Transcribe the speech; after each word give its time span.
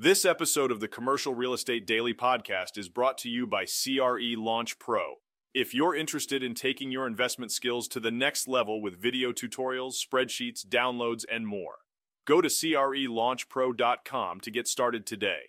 This 0.00 0.24
episode 0.24 0.70
of 0.70 0.78
the 0.78 0.86
Commercial 0.86 1.34
Real 1.34 1.52
Estate 1.52 1.84
Daily 1.84 2.14
Podcast 2.14 2.78
is 2.78 2.88
brought 2.88 3.18
to 3.18 3.28
you 3.28 3.48
by 3.48 3.64
CRE 3.64 4.36
Launch 4.36 4.78
Pro. 4.78 5.14
If 5.52 5.74
you're 5.74 5.92
interested 5.92 6.40
in 6.40 6.54
taking 6.54 6.92
your 6.92 7.04
investment 7.04 7.50
skills 7.50 7.88
to 7.88 7.98
the 7.98 8.12
next 8.12 8.46
level 8.46 8.80
with 8.80 9.02
video 9.02 9.32
tutorials, 9.32 9.94
spreadsheets, 9.94 10.64
downloads, 10.64 11.24
and 11.28 11.48
more, 11.48 11.78
go 12.28 12.40
to 12.40 12.46
CRELaunchPro.com 12.46 14.38
to 14.38 14.50
get 14.52 14.68
started 14.68 15.04
today. 15.04 15.40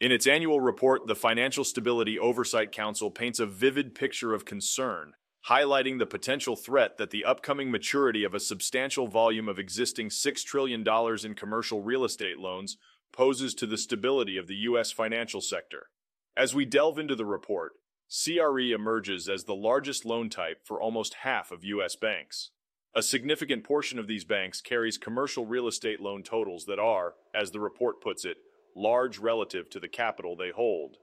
In 0.00 0.12
its 0.12 0.26
annual 0.26 0.62
report, 0.62 1.06
the 1.08 1.14
Financial 1.14 1.62
Stability 1.62 2.18
Oversight 2.18 2.72
Council 2.72 3.10
paints 3.10 3.38
a 3.38 3.44
vivid 3.44 3.94
picture 3.94 4.32
of 4.32 4.46
concern, 4.46 5.12
highlighting 5.48 5.98
the 5.98 6.06
potential 6.06 6.54
threat 6.54 6.98
that 6.98 7.10
the 7.10 7.24
upcoming 7.24 7.70
maturity 7.70 8.24
of 8.24 8.34
a 8.34 8.40
substantial 8.40 9.08
volume 9.08 9.48
of 9.48 9.58
existing 9.58 10.08
$6 10.08 10.44
trillion 10.44 10.84
in 11.24 11.34
commercial 11.34 11.82
real 11.82 12.04
estate 12.04 12.38
loans 12.38 12.76
poses 13.12 13.54
to 13.54 13.66
the 13.66 13.76
stability 13.76 14.36
of 14.36 14.46
the 14.46 14.54
U.S. 14.56 14.92
financial 14.92 15.40
sector. 15.40 15.88
As 16.36 16.54
we 16.54 16.64
delve 16.64 16.98
into 16.98 17.16
the 17.16 17.26
report, 17.26 17.72
CRE 18.08 18.72
emerges 18.74 19.28
as 19.28 19.44
the 19.44 19.54
largest 19.54 20.04
loan 20.04 20.30
type 20.30 20.60
for 20.64 20.80
almost 20.80 21.14
half 21.22 21.50
of 21.50 21.64
U.S. 21.64 21.96
banks. 21.96 22.50
A 22.94 23.02
significant 23.02 23.64
portion 23.64 23.98
of 23.98 24.06
these 24.06 24.24
banks 24.24 24.60
carries 24.60 24.98
commercial 24.98 25.46
real 25.46 25.66
estate 25.66 26.00
loan 26.00 26.22
totals 26.22 26.66
that 26.66 26.78
are, 26.78 27.14
as 27.34 27.50
the 27.50 27.60
report 27.60 28.00
puts 28.02 28.24
it, 28.24 28.36
large 28.76 29.18
relative 29.18 29.68
to 29.70 29.80
the 29.80 29.88
capital 29.88 30.36
they 30.36 30.50
hold. 30.50 30.98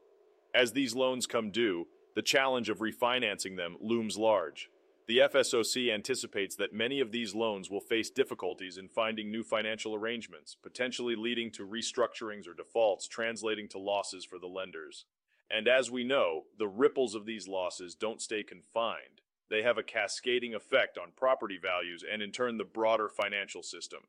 As 0.54 0.72
these 0.72 0.96
loans 0.96 1.28
come 1.28 1.52
due, 1.52 1.88
the 2.20 2.24
challenge 2.24 2.68
of 2.68 2.80
refinancing 2.80 3.56
them 3.56 3.78
looms 3.80 4.18
large. 4.18 4.70
The 5.08 5.20
FSOC 5.20 5.90
anticipates 5.90 6.54
that 6.58 6.74
many 6.74 7.00
of 7.00 7.14
these 7.14 7.34
loans 7.34 7.70
will 7.70 7.80
face 7.80 8.10
difficulties 8.10 8.78
in 8.78 8.90
finding 8.90 9.32
new 9.32 9.42
financial 9.42 9.96
arrangements, 9.96 10.58
potentially 10.62 11.16
leading 11.16 11.50
to 11.52 11.66
restructurings 11.66 12.46
or 12.46 12.54
defaults 12.54 13.08
translating 13.08 13.70
to 13.70 13.80
losses 13.80 14.26
for 14.26 14.38
the 14.38 14.48
lenders. 14.48 15.06
And 15.50 15.70
as 15.70 15.90
we 15.90 16.04
know, 16.04 16.44
the 16.58 16.68
ripples 16.68 17.16
of 17.16 17.26
these 17.26 17.48
losses 17.48 17.96
don't 17.96 18.22
stay 18.22 18.44
confined. 18.44 19.22
They 19.50 19.62
have 19.62 19.78
a 19.78 19.82
cascading 19.82 20.54
effect 20.54 20.98
on 20.98 21.14
property 21.16 21.58
values 21.58 22.04
and 22.04 22.22
in 22.22 22.34
turn 22.34 22.58
the 22.58 22.66
broader 22.66 23.08
financial 23.08 23.64
system. 23.64 24.02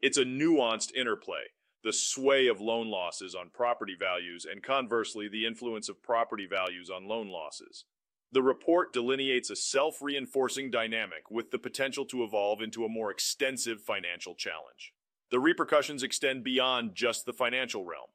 It's 0.00 0.18
a 0.18 0.24
nuanced 0.24 0.94
interplay 0.94 1.46
the 1.84 1.92
sway 1.92 2.46
of 2.46 2.60
loan 2.60 2.88
losses 2.88 3.34
on 3.34 3.50
property 3.50 3.96
values 3.98 4.46
and 4.50 4.62
conversely 4.62 5.28
the 5.28 5.46
influence 5.46 5.88
of 5.88 6.02
property 6.02 6.46
values 6.46 6.90
on 6.90 7.06
loan 7.06 7.28
losses. 7.28 7.84
The 8.32 8.42
report 8.42 8.92
delineates 8.92 9.50
a 9.50 9.56
self 9.56 10.02
reinforcing 10.02 10.70
dynamic 10.70 11.30
with 11.30 11.50
the 11.50 11.58
potential 11.58 12.04
to 12.06 12.24
evolve 12.24 12.60
into 12.60 12.84
a 12.84 12.88
more 12.88 13.10
extensive 13.10 13.80
financial 13.80 14.34
challenge. 14.34 14.92
The 15.30 15.40
repercussions 15.40 16.02
extend 16.02 16.44
beyond 16.44 16.94
just 16.94 17.24
the 17.24 17.32
financial 17.32 17.84
realm. 17.84 18.10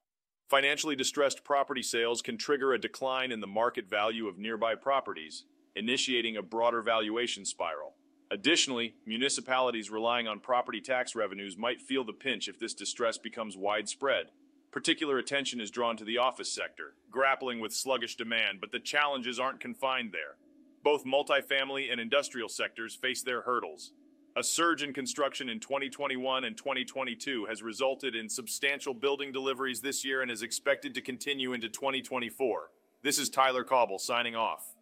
Financially 0.50 0.96
distressed 0.96 1.44
property 1.46 1.82
sales 1.82 2.22
can 2.22 2.38
trigger 2.38 2.74
a 2.74 2.80
decline 2.80 3.32
in 3.32 3.40
the 3.40 3.48
market 3.48 3.90
value 3.90 4.28
of 4.28 4.38
nearby 4.38 4.76
properties, 4.76 5.46
initiating 5.76 6.36
a 6.36 6.42
broader 6.42 6.82
valuation 6.82 7.46
spiral. 7.46 7.96
Additionally, 8.32 8.96
municipalities 9.06 9.92
relying 9.92 10.26
on 10.26 10.40
property 10.40 10.80
tax 10.80 11.16
revenues 11.16 11.58
might 11.58 11.82
feel 11.82 12.06
the 12.06 12.14
pinch 12.14 12.48
if 12.48 12.58
this 12.58 12.74
distress 12.74 13.18
becomes 13.18 13.58
widespread. 13.58 14.28
Particular 14.72 15.18
attention 15.18 15.60
is 15.60 15.70
drawn 15.70 15.98
to 15.98 16.06
the 16.06 16.18
office 16.18 16.50
sector, 16.50 16.94
grappling 17.10 17.60
with 17.60 17.74
sluggish 17.74 18.16
demand, 18.16 18.62
but 18.62 18.72
the 18.72 18.80
challenges 18.80 19.38
aren't 19.38 19.60
confined 19.60 20.14
there. 20.14 20.38
Both 20.82 21.04
multifamily 21.04 21.92
and 21.92 22.00
industrial 22.00 22.48
sectors 22.48 22.96
face 22.96 23.22
their 23.22 23.42
hurdles. 23.42 23.92
A 24.38 24.44
surge 24.44 24.82
in 24.82 24.94
construction 24.94 25.50
in 25.50 25.60
2021 25.60 26.46
and 26.46 26.56
2022 26.56 27.48
has 27.48 27.62
resulted 27.62 28.16
in 28.16 28.30
substantial 28.30 28.94
building 28.94 29.34
deliveries 29.34 29.82
this 29.82 30.06
year 30.06 30.22
and 30.22 30.32
is 30.32 30.42
expected 30.42 30.94
to 30.94 31.02
continue 31.02 31.52
into 31.52 31.68
2024. 31.68 32.70
This 33.04 33.20
is 33.20 33.30
Tyler 33.30 33.66
Cauble 33.66 34.00
signing 34.00 34.38
off. 34.38 34.74